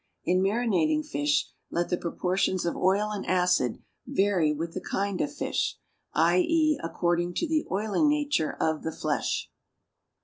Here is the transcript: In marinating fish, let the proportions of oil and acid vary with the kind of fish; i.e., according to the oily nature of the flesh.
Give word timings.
In 0.25 0.41
marinating 0.41 1.05
fish, 1.05 1.51
let 1.69 1.89
the 1.89 1.95
proportions 1.97 2.65
of 2.65 2.75
oil 2.75 3.11
and 3.11 3.23
acid 3.27 3.83
vary 4.07 4.51
with 4.51 4.73
the 4.73 4.81
kind 4.81 5.21
of 5.21 5.31
fish; 5.31 5.77
i.e., 6.15 6.79
according 6.83 7.35
to 7.35 7.47
the 7.47 7.67
oily 7.69 8.03
nature 8.03 8.51
of 8.59 8.81
the 8.81 8.91
flesh. 8.91 9.51